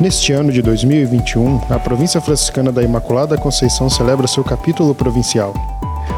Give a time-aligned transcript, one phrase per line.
[0.00, 5.52] Neste ano de 2021, a província franciscana da Imaculada Conceição celebra seu capítulo provincial.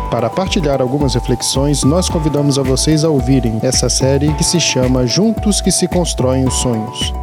[0.08, 5.04] Para partilhar algumas reflexões, nós convidamos a vocês a ouvirem essa série que se chama
[5.04, 7.21] Juntos que se constroem os sonhos.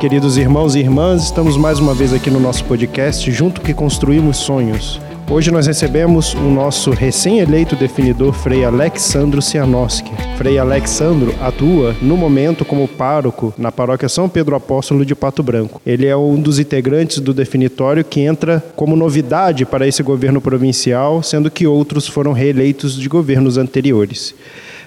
[0.00, 4.38] Queridos irmãos e irmãs, estamos mais uma vez aqui no nosso podcast Junto que construímos
[4.38, 4.98] sonhos.
[5.30, 10.10] Hoje nós recebemos o nosso recém-eleito definidor Frei Alexandro Cianoski.
[10.38, 15.82] Frei Alexandro atua no momento como pároco na paróquia São Pedro Apóstolo de Pato Branco.
[15.84, 21.22] Ele é um dos integrantes do definitório que entra como novidade para esse governo provincial,
[21.22, 24.34] sendo que outros foram reeleitos de governos anteriores.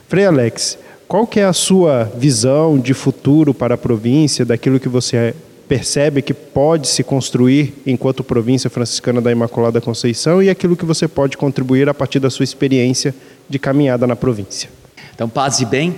[0.07, 0.77] Frei Alex,
[1.07, 5.35] qual que é a sua visão de futuro para a província, daquilo que você
[5.67, 11.07] percebe que pode se construir enquanto província franciscana da Imaculada Conceição e aquilo que você
[11.07, 13.15] pode contribuir a partir da sua experiência
[13.49, 14.69] de caminhada na província.
[15.13, 15.95] Então, paz e bem.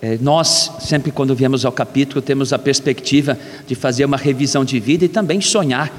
[0.00, 4.80] É, nós, sempre quando viemos ao capítulo, temos a perspectiva de fazer uma revisão de
[4.80, 5.92] vida e também sonhar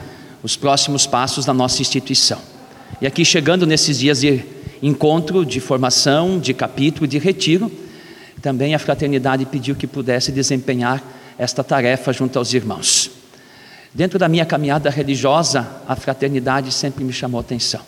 [0.44, 2.40] os próximos passos da nossa instituição.
[3.02, 4.44] E aqui, chegando nesses dias de
[4.82, 7.72] encontro, de formação, de capítulo, de retiro,
[8.44, 11.02] também a fraternidade pediu que pudesse desempenhar
[11.38, 13.10] esta tarefa junto aos irmãos.
[13.94, 17.80] Dentro da minha caminhada religiosa, a fraternidade sempre me chamou atenção.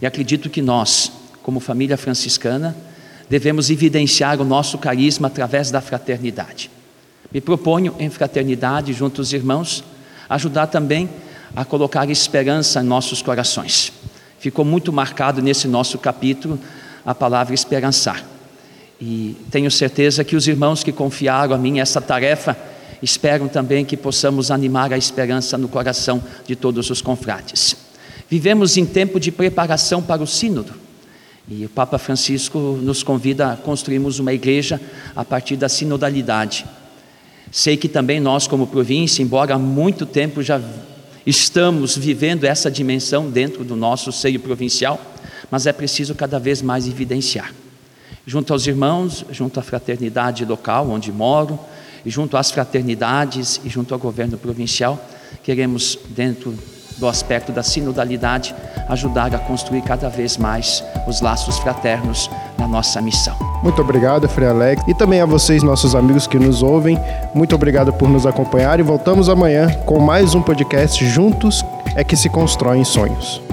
[0.00, 1.10] E acredito que nós,
[1.42, 2.76] como família franciscana,
[3.28, 6.70] devemos evidenciar o nosso carisma através da fraternidade.
[7.32, 9.82] Me proponho, em fraternidade, junto aos irmãos,
[10.28, 11.10] ajudar também
[11.56, 13.92] a colocar esperança em nossos corações.
[14.38, 16.60] Ficou muito marcado nesse nosso capítulo
[17.04, 18.24] a palavra esperançar.
[19.00, 22.56] E tenho certeza que os irmãos que confiaram a mim essa tarefa
[23.02, 27.76] esperam também que possamos animar a esperança no coração de todos os confrades.
[28.28, 30.74] Vivemos em tempo de preparação para o Sínodo.
[31.48, 34.80] E o Papa Francisco nos convida a construirmos uma igreja
[35.16, 36.64] a partir da sinodalidade.
[37.50, 40.60] Sei que também nós, como província, embora há muito tempo já
[41.26, 45.00] estamos vivendo essa dimensão dentro do nosso seio provincial,
[45.50, 47.52] mas é preciso cada vez mais evidenciar.
[48.26, 51.58] Junto aos irmãos, junto à fraternidade local onde moro,
[52.04, 54.98] e junto às fraternidades e junto ao governo provincial,
[55.42, 56.54] queremos, dentro
[56.98, 58.54] do aspecto da sinodalidade,
[58.88, 63.34] ajudar a construir cada vez mais os laços fraternos na nossa missão.
[63.62, 66.98] Muito obrigado, Frei Alex, e também a vocês, nossos amigos que nos ouvem.
[67.34, 71.64] Muito obrigado por nos acompanhar e voltamos amanhã com mais um podcast Juntos
[71.96, 73.49] é que se constroem sonhos.